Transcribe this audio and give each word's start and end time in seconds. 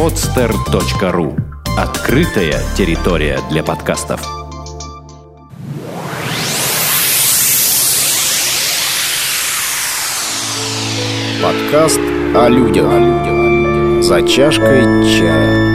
podster.ru 0.00 1.38
Открытая 1.76 2.58
территория 2.74 3.38
для 3.50 3.62
подкастов. 3.62 4.22
Подкаст 11.42 12.00
о 12.34 12.48
людях. 12.48 14.02
За 14.02 14.26
чашкой 14.26 14.84
чая. 15.04 15.70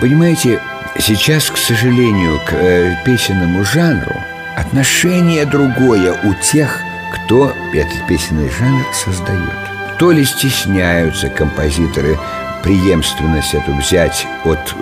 Понимаете, 0.00 0.62
сейчас, 0.98 1.50
к 1.50 1.58
сожалению, 1.58 2.40
к 2.46 2.54
э, 2.54 2.96
песенному 3.04 3.64
жанру 3.64 4.16
отношение 4.56 5.44
другое 5.44 6.14
у 6.24 6.32
тех, 6.42 6.80
кто 7.12 7.52
этот 7.72 8.06
песенный 8.06 8.50
жанр 8.50 8.84
создает. 8.92 9.54
То 9.98 10.12
ли 10.12 10.24
стесняются 10.24 11.28
композиторы 11.28 12.18
преемственность 12.62 13.54
эту 13.54 13.74
взять 13.74 14.26
от 14.44 14.74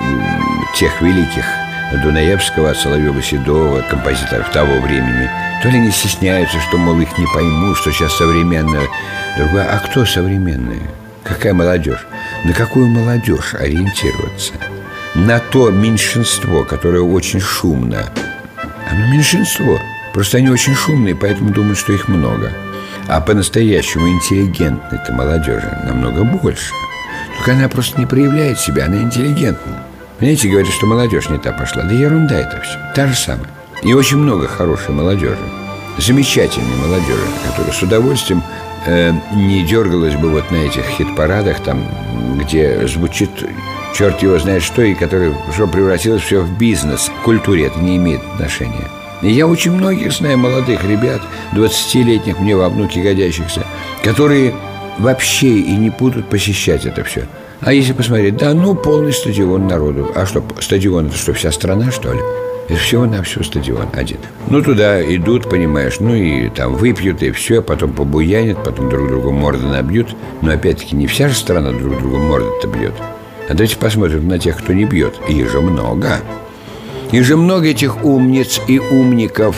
тех 0.75 1.01
великих 1.01 1.45
Дунаевского, 2.03 2.75
Соловьева, 2.75 3.23
Седова, 3.23 3.81
композиторов 3.83 4.51
того 4.51 4.79
времени, 4.81 5.29
то 5.63 5.69
ли 5.69 5.81
не 5.81 5.91
стесняются, 5.91 6.61
что, 6.61 6.77
мол, 6.77 7.01
их 7.01 7.17
не 7.19 7.27
пойму, 7.33 7.75
что 7.75 7.91
сейчас 7.91 8.17
современное 8.17 8.87
другое. 9.37 9.65
А 9.65 9.79
кто 9.79 10.05
современные? 10.05 10.83
Какая 11.25 11.55
молодежь? 11.55 12.07
На 12.45 12.53
какую 12.53 12.89
молодежь 12.89 13.55
ориентироваться? 13.55 14.53
На 15.15 15.41
то 15.41 15.71
меньшинство, 15.71 16.65
которое 16.65 17.01
очень 17.01 17.41
шумно. 17.41 18.05
Оно 18.91 19.07
меньшинство. 19.07 19.79
Просто 20.19 20.39
они 20.39 20.51
очень 20.51 20.75
шумные, 20.75 21.15
поэтому 21.15 21.51
думают, 21.51 21.79
что 21.79 21.93
их 21.93 22.09
много. 22.09 22.53
А 23.07 23.21
по-настоящему 23.21 24.09
интеллигентной-то 24.09 25.13
молодежи 25.13 25.73
намного 25.85 26.25
больше. 26.25 26.73
Только 27.37 27.53
она 27.53 27.69
просто 27.69 28.01
не 28.01 28.07
проявляет 28.07 28.59
себя, 28.59 28.87
она 28.87 29.01
интеллигентна. 29.01 29.85
Понимаете, 30.19 30.49
говорят, 30.49 30.73
что 30.73 30.87
молодежь 30.87 31.29
не 31.29 31.39
та 31.39 31.53
пошла. 31.53 31.85
Да 31.85 31.93
ерунда 31.93 32.35
это 32.35 32.61
все. 32.63 32.77
Та 32.97 33.07
же 33.07 33.15
самая. 33.15 33.47
И 33.85 33.95
очень 33.95 34.17
много 34.17 34.49
хорошей 34.49 34.91
молодежи. 34.93 35.39
Замечательной 35.99 36.77
молодежи, 36.85 37.23
которая 37.47 37.73
с 37.73 37.81
удовольствием 37.81 38.43
э, 38.87 39.13
не 39.37 39.63
дергалась 39.63 40.17
бы 40.17 40.31
вот 40.31 40.51
на 40.51 40.57
этих 40.57 40.83
хит-парадах, 40.83 41.61
там, 41.61 41.85
где 42.41 42.89
звучит 42.89 43.31
черт 43.95 44.21
его 44.21 44.37
знает 44.41 44.65
что, 44.65 44.83
и 44.83 44.95
которое 44.95 45.33
что 45.55 45.69
превратилось 45.69 46.23
все 46.23 46.41
в 46.41 46.59
бизнес. 46.59 47.09
К 47.21 47.23
культуре 47.23 47.67
это 47.67 47.79
не 47.79 47.99
имеет 47.99 48.21
отношения. 48.35 48.91
И 49.23 49.31
я 49.31 49.47
очень 49.47 49.73
многих 49.73 50.13
знаю 50.13 50.39
молодых 50.39 50.85
ребят, 50.85 51.21
20-летних, 51.55 52.39
мне 52.39 52.57
во 52.57 52.69
внуки 52.69 52.99
годящихся, 52.99 53.65
которые 54.03 54.55
вообще 54.99 55.49
и 55.49 55.77
не 55.77 55.91
будут 55.91 56.29
посещать 56.29 56.87
это 56.87 57.05
все. 57.05 57.27
А 57.61 57.73
если 57.73 57.93
посмотреть, 57.93 58.37
да 58.37 58.55
ну 58.55 58.75
полный 58.75 59.13
стадион 59.13 59.67
народу. 59.67 60.13
А 60.15 60.27
что, 60.27 60.45
стадион 60.61 61.07
это 61.07 61.17
что, 61.17 61.33
вся 61.33 61.51
страна, 61.51 61.91
что 61.91 62.13
ли? 62.13 62.21
Это 62.69 62.79
всего 62.79 63.07
на 63.07 63.23
всю 63.23 63.43
стадион 63.43 63.89
один. 63.95 64.19
Ну, 64.49 64.63
туда 64.63 65.03
идут, 65.03 65.49
понимаешь, 65.49 66.01
ну 66.01 66.15
и 66.15 66.51
там 66.51 66.77
выпьют, 66.77 67.23
и 67.23 67.31
все, 67.31 67.63
потом 67.63 67.93
побуянят, 67.93 68.63
потом 68.63 68.91
друг 68.91 69.09
другу 69.09 69.33
морды 69.33 69.67
набьют. 69.67 70.15
Но 70.43 70.53
опять-таки 70.53 70.95
не 70.95 71.07
вся 71.07 71.29
же 71.29 71.35
страна 71.35 71.73
друг 71.73 71.99
другу 71.99 72.19
морды-то 72.19 72.69
бьет. 72.69 72.93
А 73.49 73.55
давайте 73.55 73.77
посмотрим 73.77 74.29
на 74.29 74.39
тех, 74.39 74.59
кто 74.59 74.75
не 74.75 74.85
бьет. 74.85 75.15
Их 75.29 75.51
же 75.51 75.61
много. 75.63 76.21
Их 77.11 77.25
же 77.25 77.37
много 77.37 77.69
этих 77.69 78.05
умниц 78.05 78.61
и 78.67 78.79
умников 78.79 79.57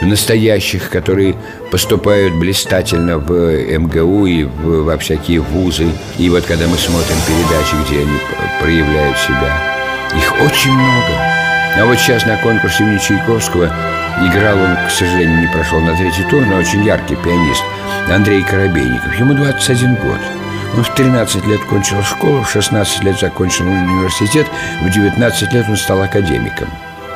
настоящих, 0.00 0.88
которые 0.88 1.34
поступают 1.70 2.34
блистательно 2.34 3.18
в 3.18 3.32
МГУ 3.32 4.26
и 4.26 4.44
в, 4.44 4.84
во 4.84 4.98
всякие 4.98 5.40
вузы. 5.40 5.88
И 6.18 6.28
вот 6.28 6.44
когда 6.44 6.68
мы 6.68 6.76
смотрим 6.76 7.16
передачи, 7.26 7.74
где 7.86 8.00
они 8.02 8.18
проявляют 8.60 9.18
себя, 9.18 9.58
их 10.16 10.32
очень 10.42 10.72
много. 10.72 11.42
А 11.76 11.86
вот 11.86 11.98
сейчас 11.98 12.24
на 12.24 12.36
конкурсе 12.36 12.84
имени 12.84 12.98
Чайковского 12.98 13.64
играл 14.20 14.58
он, 14.58 14.76
к 14.86 14.90
сожалению, 14.90 15.40
не 15.40 15.48
прошел 15.48 15.80
на 15.80 15.96
третий 15.96 16.24
тур, 16.30 16.44
но 16.46 16.56
очень 16.56 16.84
яркий 16.84 17.16
пианист 17.16 17.62
Андрей 18.08 18.42
Коробейников. 18.42 19.18
Ему 19.18 19.34
21 19.34 19.96
год. 19.96 20.18
Он 20.76 20.84
в 20.84 20.94
13 20.94 21.46
лет 21.46 21.60
кончил 21.64 22.02
школу, 22.02 22.42
в 22.42 22.50
16 22.50 23.04
лет 23.04 23.18
закончил 23.18 23.66
университет, 23.66 24.46
в 24.82 24.90
19 24.90 25.52
лет 25.52 25.66
он 25.68 25.76
стал 25.76 26.00
академиком 26.02 26.68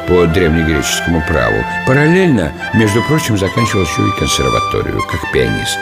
по 0.09 0.27
древнегреческому 0.27 1.23
праву. 1.29 1.57
Параллельно, 1.87 2.53
между 2.75 3.03
прочим, 3.03 3.37
заканчивал 3.39 3.83
еще 3.85 4.03
и 4.07 4.19
консерваторию, 4.19 5.03
как 5.11 5.33
пианист. 5.33 5.79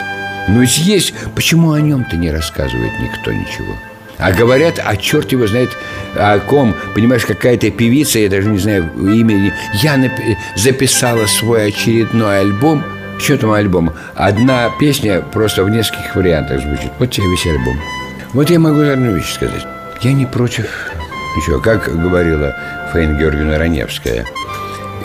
Но 0.48 0.60
ведь 0.60 0.78
есть, 0.78 1.14
почему 1.34 1.72
о 1.72 1.80
нем-то 1.80 2.16
не 2.16 2.30
рассказывает 2.30 2.92
никто 3.00 3.32
ничего? 3.32 3.74
А 4.18 4.30
говорят, 4.32 4.78
а 4.84 4.96
черт 4.96 5.32
его 5.32 5.46
знает 5.48 5.70
о 6.14 6.38
ком 6.38 6.74
Понимаешь, 6.94 7.24
какая-то 7.26 7.70
певица, 7.72 8.20
я 8.20 8.28
даже 8.28 8.48
не 8.48 8.58
знаю 8.58 8.88
имени 8.96 9.52
Я 9.74 9.96
нап- 9.96 10.36
записала 10.54 11.26
свой 11.26 11.66
очередной 11.66 12.38
альбом 12.40 12.84
Что 13.18 13.36
там 13.38 13.50
альбом? 13.50 13.92
Одна 14.14 14.70
песня 14.78 15.20
просто 15.20 15.64
в 15.64 15.70
нескольких 15.70 16.14
вариантах 16.14 16.60
звучит 16.62 16.92
Вот 17.00 17.10
тебе 17.10 17.26
весь 17.28 17.46
альбом 17.46 17.76
Вот 18.32 18.50
я 18.50 18.60
могу 18.60 18.82
одну 18.82 19.16
вещь 19.16 19.34
сказать 19.34 19.66
Я 20.00 20.12
не 20.12 20.26
против 20.26 20.66
ничего 21.36 21.60
Как 21.60 21.84
говорила 22.00 22.54
Фаина 22.92 23.18
Георгиевна 23.18 23.58
Раневская 23.58 24.24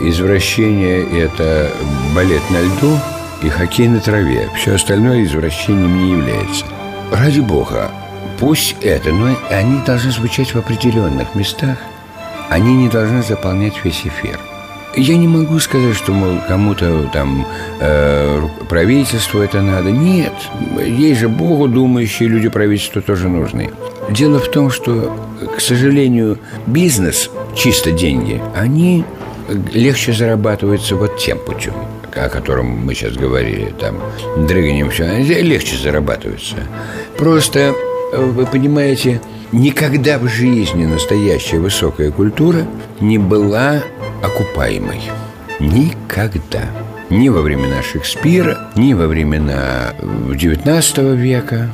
Извращение– 0.01 1.03
это 1.23 1.69
балет 2.15 2.41
на 2.49 2.61
льду 2.61 2.97
и 3.41 3.49
хоккей 3.49 3.87
на 3.87 3.99
траве 3.99 4.49
Все 4.55 4.75
остальное 4.75 5.23
извращением 5.23 5.97
не 5.97 6.11
является 6.11 6.65
Ради 7.11 7.39
Бога, 7.39 7.91
Пусть 8.39 8.77
это, 8.81 9.11
но 9.11 9.35
они 9.49 9.81
должны 9.85 10.11
звучать 10.11 10.55
в 10.55 10.57
определенных 10.57 11.35
местах. 11.35 11.77
Они 12.49 12.73
не 12.73 12.87
должны 12.87 13.21
заполнять 13.21 13.83
весь 13.83 14.05
эфир. 14.05 14.39
Я 14.95 15.17
не 15.17 15.27
могу 15.27 15.59
сказать, 15.59 15.95
что, 15.95 16.13
мол, 16.13 16.39
кому-то 16.47 17.09
там 17.11 17.45
э, 17.79 18.41
правительству 18.69 19.41
это 19.41 19.61
надо. 19.61 19.91
Нет, 19.91 20.33
есть 20.81 21.19
же 21.19 21.27
Богу 21.27 21.67
думающие 21.67 22.29
люди 22.29 22.47
правительству 22.47 23.01
тоже 23.01 23.27
нужны. 23.27 23.71
Дело 24.11 24.39
в 24.39 24.49
том, 24.49 24.71
что, 24.71 25.15
к 25.55 25.61
сожалению, 25.61 26.39
бизнес, 26.67 27.29
чисто 27.55 27.91
деньги, 27.91 28.41
они 28.55 29.05
легче 29.73 30.13
зарабатываются 30.13 30.95
вот 30.95 31.17
тем 31.17 31.39
путем 31.39 31.73
о 32.15 32.29
котором 32.29 32.85
мы 32.85 32.93
сейчас 32.95 33.13
говорили, 33.13 33.73
там, 33.79 33.99
дрыганием 34.47 34.89
все, 34.89 35.21
легче 35.21 35.77
зарабатываются. 35.77 36.55
Просто 37.17 37.75
вы 38.13 38.45
понимаете, 38.45 39.21
никогда 39.51 40.17
в 40.17 40.27
жизни 40.27 40.85
настоящая 40.85 41.59
высокая 41.59 42.11
культура 42.11 42.65
не 42.99 43.17
была 43.17 43.83
окупаемой. 44.23 45.01
Никогда. 45.59 46.63
Ни 47.09 47.29
во 47.29 47.41
времена 47.41 47.81
Шекспира, 47.81 48.69
ни 48.75 48.93
во 48.93 49.07
времена 49.07 49.93
XIX 50.01 51.15
века. 51.15 51.69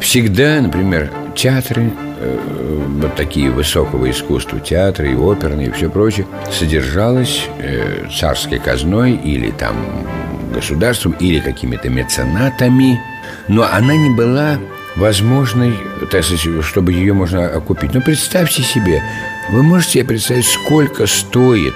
Всегда, 0.00 0.60
например, 0.60 1.10
театры, 1.40 1.90
э, 2.18 2.86
вот 3.00 3.16
такие 3.16 3.50
высокого 3.50 4.10
искусства, 4.10 4.60
театры 4.60 5.12
и 5.12 5.14
оперные 5.14 5.68
и 5.68 5.70
все 5.70 5.88
прочее, 5.88 6.26
содержалось 6.52 7.46
э, 7.58 8.08
царской 8.14 8.58
казной 8.58 9.12
или 9.12 9.50
там 9.50 9.74
государством, 10.52 11.12
или 11.12 11.40
какими-то 11.40 11.88
меценатами, 11.88 13.00
но 13.48 13.62
она 13.62 13.96
не 13.96 14.10
была 14.10 14.58
возможной, 14.96 15.78
так 16.10 16.24
сказать, 16.24 16.62
чтобы 16.62 16.92
ее 16.92 17.14
можно 17.14 17.46
окупить. 17.46 17.94
Но 17.94 18.02
представьте 18.02 18.62
себе, 18.62 19.02
вы 19.50 19.62
можете 19.62 19.92
себе 19.92 20.04
представить, 20.04 20.46
сколько 20.46 21.06
стоит, 21.06 21.74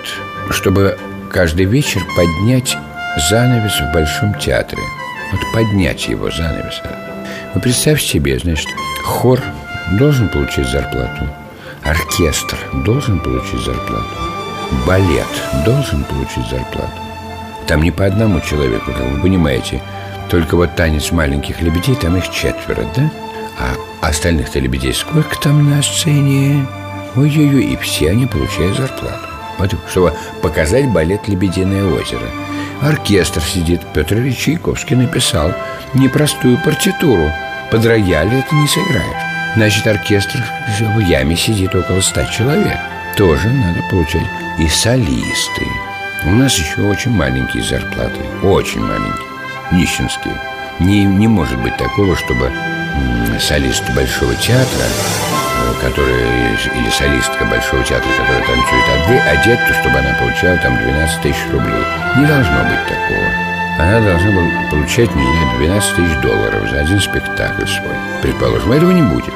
чтобы 0.51 0.99
каждый 1.31 1.65
вечер 1.65 2.03
поднять 2.15 2.77
занавес 3.31 3.81
в 3.81 3.95
Большом 3.95 4.35
театре. 4.35 4.83
Вот 5.33 5.41
поднять 5.55 6.07
его 6.07 6.31
занавес. 6.31 6.83
Вы 7.55 7.61
представьте 7.63 8.07
себе, 8.07 8.39
значит, 8.39 8.69
хор 9.05 9.41
должен 9.93 10.29
получить 10.29 10.69
зарплату, 10.69 11.29
оркестр 11.85 12.57
должен 12.85 13.21
получить 13.21 13.65
зарплату, 13.65 14.09
балет 14.87 15.27
должен 15.65 16.03
получить 16.05 16.49
зарплату. 16.51 16.91
Там 17.67 17.83
не 17.83 17.91
по 17.91 18.05
одному 18.05 18.41
человеку, 18.41 18.93
как 18.93 19.07
вы 19.07 19.21
понимаете– 19.21 19.81
только 20.29 20.57
вот 20.57 20.75
танец 20.75 21.13
маленьких 21.13 21.61
лебедей, 21.61 21.95
там 21.95 22.17
их 22.17 22.31
четверо, 22.31 22.85
да? 22.97 23.11
А 23.59 24.09
остальных-то 24.09 24.59
лебедей 24.59 24.93
сколько 24.93 25.39
там 25.39 25.71
на 25.71 25.83
сцене? 25.83 26.67
Ой-ой-ой, 27.15 27.65
и 27.67 27.77
все 27.77 28.11
они 28.11 28.27
получают 28.27 28.77
зарплату. 28.77 29.29
Вот, 29.59 29.75
чтобы 29.89 30.13
показать 30.43 30.89
балет 30.89 31.29
«Лебединое 31.29 31.85
озеро». 31.85 32.27
Оркестр 32.83 33.41
сидит, 33.41 33.83
Петр 33.95 34.17
Ильич 34.17 34.39
Чайковский 34.39 34.97
написал 34.97 35.53
непростую 35.95 36.59
партитуру. 36.65 37.31
Под 37.75 37.85
рояль 37.87 38.33
это 38.33 38.55
не 38.55 38.69
сыграешь. 38.69 39.57
Значит, 39.57 39.85
оркестр 39.89 40.41
в 40.79 40.99
яме 41.01 41.35
сидит 41.35 41.75
около 41.75 42.01
ста 42.01 42.25
человек. 42.27 42.79
Тоже 43.17 43.49
надо 43.51 43.81
получать. 43.91 44.29
И 44.61 44.69
солисты. 44.69 45.67
У 46.25 46.31
нас 46.31 46.57
еще 46.57 46.83
очень 46.83 47.11
маленькие 47.11 47.65
зарплаты. 47.65 48.21
Очень 48.45 48.83
маленькие 48.83 49.27
нищенские. 49.73 50.41
Не, 50.79 51.03
не 51.03 51.27
может 51.27 51.61
быть 51.63 51.77
такого, 51.77 52.15
чтобы 52.15 52.53
солист 53.41 53.83
Большого 53.97 54.37
театра 54.37 54.87
который, 55.81 56.15
или 56.77 56.91
солистка 56.91 57.45
Большого 57.45 57.83
театра, 57.83 58.09
которая 58.17 58.45
танцует 58.45 59.27
одет, 59.27 59.59
чтобы 59.81 59.99
она 59.99 60.15
получала 60.21 60.57
там 60.59 60.77
12 60.79 61.23
тысяч 61.23 61.43
рублей. 61.51 61.83
Не 62.19 62.25
должно 62.25 62.63
быть 62.63 62.87
такого. 62.87 63.64
Она 63.79 64.01
должна 64.01 64.31
была 64.31 64.49
получать, 64.71 65.11
знаю, 65.11 65.59
12 65.59 65.97
тысяч 65.97 66.23
долларов 66.23 66.71
за 66.71 66.81
один 66.81 67.01
спектакль 67.01 67.67
свой. 67.67 67.97
Предположим, 68.23 68.71
этого 68.71 68.93
не 68.93 69.03
будет. 69.03 69.35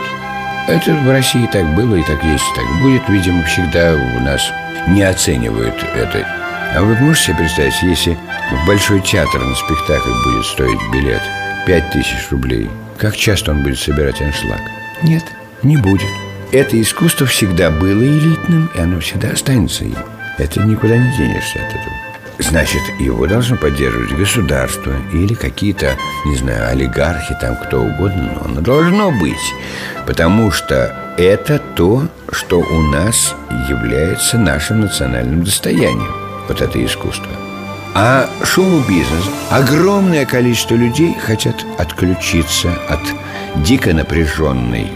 Это 0.69 0.95
в 0.95 1.11
России 1.11 1.49
так 1.53 1.67
было 1.75 1.97
и 1.97 2.03
так 2.03 2.23
есть, 2.23 2.45
и 2.45 2.57
так 2.57 2.83
будет. 2.83 3.09
Видимо, 3.09 3.43
всегда 3.45 3.95
у 3.95 4.21
нас 4.21 4.53
не 4.87 5.03
оценивают 5.03 5.75
это. 5.95 6.27
А 6.75 6.83
вы 6.83 6.95
можете 6.97 7.27
себе 7.27 7.39
представить, 7.39 7.83
если 7.83 8.19
в 8.53 8.67
Большой 8.67 9.01
театр 9.01 9.41
на 9.41 9.55
спектакль 9.57 10.13
будет 10.25 10.45
стоить 10.45 10.93
билет 10.93 11.23
5 11.67 11.91
тысяч 11.91 12.31
рублей, 12.31 12.71
как 12.97 13.17
часто 13.17 13.51
он 13.51 13.63
будет 13.63 13.79
собирать 13.79 14.21
аншлаг? 14.21 14.61
Нет, 15.03 15.25
не 15.63 15.77
будет. 15.77 16.11
Это 16.53 16.81
искусство 16.81 17.27
всегда 17.27 17.71
было 17.71 18.03
элитным, 18.03 18.71
и 18.75 18.81
оно 18.81 19.01
всегда 19.01 19.31
останется 19.31 19.85
им. 19.85 19.97
Это 20.39 20.61
никуда 20.61 20.97
не 20.97 21.11
денешься 21.17 21.59
от 21.59 21.71
этого. 21.75 22.08
Значит, 22.39 22.83
его 23.01 23.27
должно 23.27 23.57
поддерживать 23.57 24.13
государство 24.13 24.95
или 25.13 25.35
какие-то, 25.35 25.97
не 26.25 26.37
знаю, 26.37 26.69
олигархи, 26.69 27.37
там 27.41 27.57
кто 27.57 27.81
угодно, 27.83 28.33
но 28.35 28.45
оно 28.45 28.61
должно 28.61 29.11
быть. 29.11 29.55
Потому 30.07 30.53
что 30.53 31.15
это 31.19 31.59
то, 31.59 32.07
что 32.31 32.61
у 32.61 32.83
нас 32.83 33.35
является 33.69 34.39
нашим 34.39 34.83
национальным 34.83 35.43
достоянием. 35.43 36.15
Вот 36.47 36.61
это 36.61 36.85
искусство. 36.85 37.33
А 37.95 38.29
шоу-бизнес, 38.45 39.25
огромное 39.51 40.25
количество 40.25 40.77
людей 40.77 41.17
хотят 41.21 41.57
отключиться 41.79 42.73
от 42.89 43.01
дико 43.65 43.93
напряженной 43.93 44.93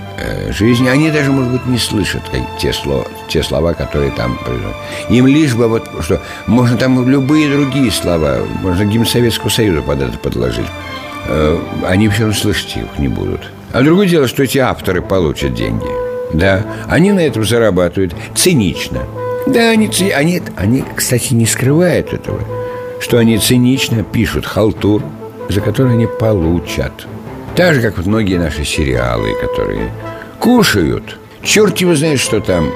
жизни. 0.51 0.89
Они 0.89 1.11
даже, 1.11 1.33
может 1.33 1.53
быть, 1.53 1.67
не 1.67 1.79
слышат 1.79 2.23
те, 2.59 2.73
слова, 2.73 3.05
те 3.29 3.43
слова, 3.43 3.75
которые 3.75 4.11
там. 4.13 4.39
Им 5.09 5.27
лишь 5.27 5.55
бы 5.55 5.69
вот, 5.69 5.89
что 6.01 6.21
можно 6.47 6.77
там 6.77 7.09
любые 7.09 7.53
другие 7.53 7.91
слова, 7.91 8.39
можно 8.63 8.85
гимн 8.85 9.07
Советского 9.07 9.49
Союза 9.51 9.83
под 9.83 10.03
это 10.03 10.19
подложить. 10.19 10.67
Э, 11.27 11.59
они 11.87 12.09
все 12.09 12.23
равно 12.23 12.35
слышать 12.35 12.77
их 12.77 12.99
не 12.99 13.09
будут. 13.09 13.41
А 13.73 13.83
другое 13.83 14.07
дело, 14.07 14.29
что 14.29 14.43
эти 14.43 14.59
авторы 14.59 15.03
получат 15.03 15.55
деньги. 15.55 15.87
Да, 16.33 16.63
они 16.89 17.13
на 17.13 17.21
этом 17.21 17.45
зарабатывают 17.45 18.15
цинично. 18.35 19.03
Да, 19.47 19.71
они, 19.71 19.91
они, 20.15 20.43
они, 20.57 20.85
кстати, 20.95 21.35
не 21.35 21.47
скрывают 21.47 22.13
этого, 22.13 22.41
что 23.01 23.19
они 23.19 23.39
цинично 23.39 24.03
пишут 24.03 24.47
халтур, 24.47 25.03
за 25.49 25.61
который 25.61 25.93
они 25.93 26.07
получат. 26.07 27.07
Так 27.55 27.75
же, 27.75 27.83
как 27.83 27.99
вот 27.99 28.07
многие 28.07 28.39
наши 28.39 28.65
сериалы, 28.65 29.35
которые 29.41 29.91
кушают. 30.39 31.19
Черт 31.43 31.79
его 31.79 31.95
знает, 31.95 32.19
что 32.19 32.41
там 32.41 32.73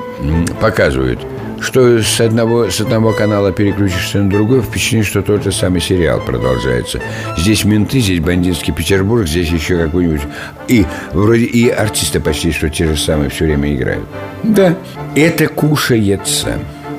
показывают. 0.61 1.20
Что 1.58 2.02
с 2.02 2.20
одного, 2.20 2.69
с 2.70 2.82
одного 2.82 3.12
канала 3.12 3.50
переключишься 3.50 4.19
на 4.19 4.28
другой, 4.28 4.61
впечатление, 4.61 5.06
что 5.06 5.23
тот 5.23 5.43
же 5.43 5.52
самый 5.52 5.81
сериал 5.81 6.20
продолжается. 6.20 7.00
Здесь 7.38 7.64
менты, 7.64 8.00
здесь 8.00 8.20
бандитский 8.20 8.75
Петербург, 8.75 9.26
здесь 9.26 9.49
еще 9.49 9.78
какой-нибудь... 9.78 10.20
И 10.69 10.84
вроде 11.12 11.44
и 11.44 11.70
артисты 11.70 12.20
почти 12.20 12.52
что 12.52 12.69
те 12.69 12.87
же 12.87 12.96
самые 12.99 13.31
все 13.31 13.46
время 13.46 13.75
играют. 13.75 14.05
Да, 14.43 14.76
это 15.14 15.49
кушается. 15.49 16.58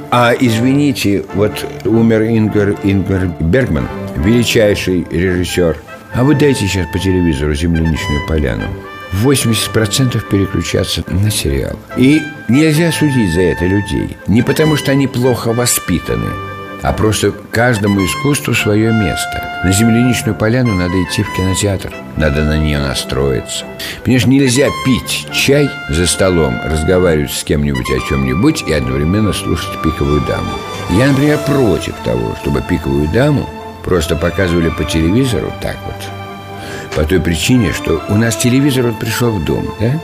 А 0.09 0.33
извините, 0.37 1.25
вот 1.35 1.63
умер 1.85 2.23
Ингер, 2.23 2.75
Ингер 2.83 3.29
Бергман, 3.39 3.87
величайший 4.15 5.05
режиссер– 5.11 5.77
а 6.13 6.23
вы 6.23 6.35
дайте 6.35 6.67
сейчас 6.67 6.87
по 6.91 6.99
телевизору 6.99 7.53
«Земляничную 7.53 8.25
поляну». 8.27 8.67
80% 9.23 10.21
переключаться 10.29 11.03
на 11.07 11.31
сериал. 11.31 11.77
И 11.95 12.21
нельзя 12.49 12.91
судить 12.91 13.33
за 13.33 13.41
это 13.41 13.65
людей. 13.65 14.17
Не 14.27 14.41
потому, 14.41 14.75
что 14.75 14.91
они 14.91 15.07
плохо 15.07 15.53
воспитаны, 15.53 16.29
а 16.81 16.93
просто 16.93 17.31
каждому 17.51 18.05
искусству 18.05 18.53
свое 18.53 18.91
место. 18.91 19.43
На 19.63 19.71
земляничную 19.71 20.35
поляну 20.35 20.75
надо 20.75 21.01
идти 21.03 21.23
в 21.23 21.33
кинотеатр. 21.33 21.91
Надо 22.17 22.43
на 22.43 22.57
нее 22.57 22.79
настроиться. 22.79 23.65
Понимаешь, 24.03 24.25
нельзя 24.25 24.69
пить 24.85 25.27
чай 25.31 25.69
за 25.89 26.05
столом, 26.05 26.59
разговаривать 26.63 27.31
с 27.31 27.43
кем-нибудь 27.43 27.89
о 27.89 28.07
чем-нибудь 28.07 28.63
и 28.67 28.73
одновременно 28.73 29.33
слушать 29.33 29.81
пиковую 29.81 30.21
даму. 30.21 30.51
Я, 30.91 31.07
например, 31.07 31.39
против 31.45 31.95
того, 32.05 32.35
чтобы 32.41 32.61
пиковую 32.61 33.07
даму 33.09 33.49
Просто 33.87 34.17
показывали 34.17 34.67
по 34.67 34.83
телевизору 34.83 35.51
так 35.61 35.77
вот 35.85 35.95
По 36.93 37.07
той 37.07 37.21
причине, 37.21 37.71
что 37.71 38.01
у 38.09 38.15
нас 38.15 38.35
телевизор 38.35 38.87
вот 38.87 38.99
пришел 38.99 39.31
в 39.31 39.45
дом, 39.45 39.65
да? 39.79 39.97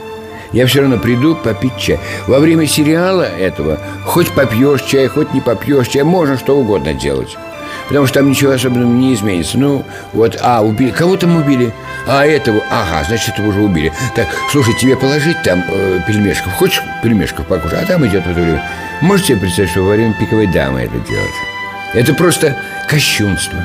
Я 0.52 0.66
все 0.66 0.80
равно 0.80 0.96
приду 0.96 1.34
попить 1.34 1.76
чай 1.76 2.00
Во 2.26 2.38
время 2.38 2.66
сериала 2.66 3.24
этого 3.24 3.78
Хоть 4.06 4.30
попьешь 4.30 4.82
чай, 4.82 5.06
хоть 5.08 5.34
не 5.34 5.42
попьешь 5.42 5.88
чай 5.88 6.02
Можно 6.02 6.38
что 6.38 6.56
угодно 6.56 6.94
делать 6.94 7.36
Потому 7.88 8.06
что 8.06 8.20
там 8.20 8.30
ничего 8.30 8.52
особенного 8.52 8.90
не 8.90 9.12
изменится 9.12 9.58
Ну, 9.58 9.84
вот, 10.14 10.38
а, 10.40 10.62
убили, 10.62 10.90
кого 10.90 11.18
там 11.18 11.36
убили? 11.36 11.70
А 12.06 12.24
этого, 12.24 12.62
ага, 12.70 13.04
значит, 13.06 13.36
его 13.36 13.48
уже 13.48 13.60
убили 13.60 13.92
Так, 14.16 14.28
слушай, 14.50 14.72
тебе 14.80 14.96
положить 14.96 15.42
там 15.42 15.62
э, 15.70 16.00
пельмешков 16.06 16.54
Хочешь 16.54 16.82
пельмешков 17.02 17.46
покушать? 17.46 17.82
А 17.82 17.86
там 17.86 18.06
идет 18.06 18.24
в 18.24 18.30
это 18.30 18.40
время 18.40 18.62
Можете 19.02 19.34
себе 19.34 19.40
представить, 19.40 19.72
что 19.72 19.82
во 19.82 19.90
время 19.90 20.14
пиковой 20.14 20.46
дамы 20.46 20.80
это 20.80 20.98
делать? 21.00 21.53
Это 21.94 22.12
просто 22.14 22.56
кощунство. 22.88 23.64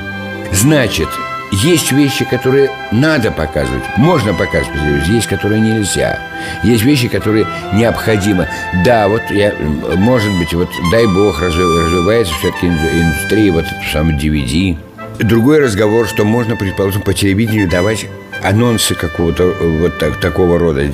Значит, 0.51 1.07
есть 1.51 1.91
вещи, 1.91 2.25
которые 2.25 2.69
надо 2.91 3.31
показывать, 3.31 3.83
можно 3.97 4.33
показывать 4.33 5.07
есть, 5.07 5.27
которые 5.27 5.59
нельзя. 5.59 6.19
Есть 6.63 6.83
вещи, 6.83 7.07
которые 7.07 7.47
необходимо. 7.73 8.47
Да, 8.85 9.07
вот 9.07 9.23
я, 9.31 9.53
может 9.95 10.31
быть, 10.37 10.53
вот 10.53 10.69
дай 10.91 11.07
бог 11.07 11.41
развивается 11.41 12.33
все-таки 12.35 12.67
индустрия, 12.67 13.51
вот 13.51 13.65
это 13.65 13.91
самое 13.91 14.17
DVD. 14.17 14.77
Другой 15.19 15.59
разговор, 15.59 16.07
что 16.07 16.23
можно, 16.23 16.55
предположим, 16.55 17.01
по 17.01 17.13
телевидению 17.13 17.67
давать 17.67 18.05
анонсы 18.43 18.95
какого-то 18.95 19.53
вот 19.79 19.97
так, 19.97 20.19
такого 20.19 20.59
рода. 20.59 20.89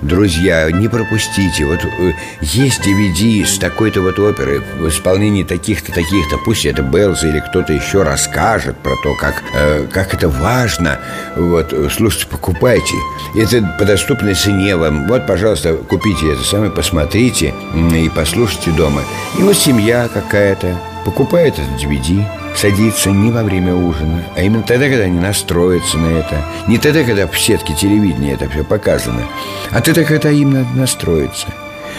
Друзья, 0.00 0.70
не 0.70 0.88
пропустите. 0.88 1.64
Вот 1.64 1.84
э, 1.84 2.12
есть 2.40 2.80
DVD 2.86 3.44
с 3.44 3.58
такой-то 3.58 4.00
вот 4.00 4.18
оперы 4.18 4.62
в 4.78 4.88
исполнении 4.88 5.42
таких-то, 5.42 5.92
таких-то. 5.92 6.38
Пусть 6.44 6.66
это 6.66 6.82
Бэлза 6.82 7.24
или 7.24 7.40
кто-то 7.40 7.72
еще 7.72 8.02
расскажет 8.02 8.76
про 8.78 8.96
то, 9.02 9.14
как, 9.14 9.42
э, 9.54 9.86
как 9.92 10.14
это 10.14 10.28
важно. 10.28 10.98
Вот, 11.36 11.74
слушайте, 11.92 12.26
покупайте. 12.26 12.94
Это 13.36 13.62
по 13.78 13.84
доступной 13.84 14.34
цене 14.34 14.76
вам. 14.76 15.06
Вот, 15.08 15.26
пожалуйста, 15.26 15.74
купите 15.74 16.32
это 16.32 16.42
самое, 16.42 16.70
посмотрите 16.70 17.54
и 17.74 18.10
послушайте 18.14 18.70
дома. 18.72 19.02
И 19.38 19.42
вот 19.42 19.56
семья 19.56 20.08
какая-то 20.12 20.78
покупает 21.04 21.58
этот 21.58 21.82
DVD– 21.82 22.24
садиться 22.56 23.10
не 23.10 23.30
во 23.30 23.42
время 23.42 23.74
ужина, 23.74 24.22
а 24.36 24.42
именно 24.42 24.62
тогда, 24.62 24.88
когда 24.88 25.04
они 25.04 25.18
настроятся 25.18 25.98
на 25.98 26.18
это. 26.18 26.44
Не 26.68 26.78
тогда, 26.78 27.02
когда 27.04 27.26
в 27.26 27.38
сетке 27.38 27.74
телевидения 27.74 28.32
это 28.32 28.48
все 28.48 28.64
показано, 28.64 29.22
а 29.70 29.80
тогда, 29.80 30.04
когда 30.04 30.30
им 30.30 30.52
надо 30.52 30.68
настроиться. 30.74 31.48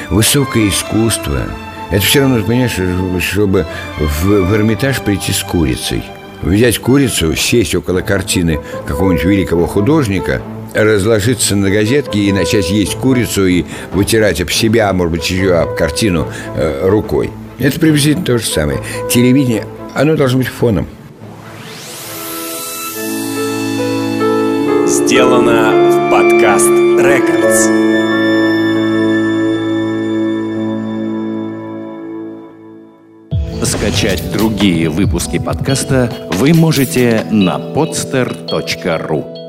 Высокое 0.09 0.69
искусство– 0.69 1.43
это 1.91 2.01
все 2.01 2.21
равно, 2.21 2.43
понимаешь, 2.43 3.23
чтобы 3.23 3.65
в, 3.99 4.25
в 4.25 4.55
Эрмитаж 4.55 5.01
прийти 5.01 5.31
с 5.31 5.43
курицей. 5.43 6.03
Взять 6.41 6.79
курицу, 6.79 7.35
сесть 7.35 7.73
около 7.73 8.01
картины 8.01 8.59
какого-нибудь 8.85 9.25
великого 9.25 9.67
художника– 9.67 10.41
разложиться 10.73 11.55
на 11.55 11.69
газетке 11.69 12.19
и 12.19 12.31
начать 12.31 12.71
есть 12.71 12.95
курицу 12.95 13.45
и 13.45 13.63
вытирать 13.93 14.41
об 14.41 14.49
себя, 14.49 14.89
а 14.89 14.93
может 14.93 15.11
быть, 15.11 15.29
еще 15.29 15.53
об 15.53 15.75
картину 15.75 16.27
э, 16.55 16.89
рукой. 16.89 17.29
Это 17.59 17.79
приблизительно 17.79 18.25
то 18.25 18.37
же 18.37 18.45
самое. 18.45 18.79
Телевидение 19.09 19.65
оно 19.95 20.15
должно 20.15 20.39
быть 20.39 20.47
фоном. 20.47 20.87
Сделано 24.87 25.71
в 25.91 26.11
подкаст 26.11 26.67
Рекордс. 26.67 27.69
Скачать 33.63 34.31
другие 34.31 34.89
выпуски 34.89 35.39
подкаста 35.39 36.11
вы 36.31 36.53
можете 36.53 37.25
на 37.31 37.57
podster.ru 37.57 39.42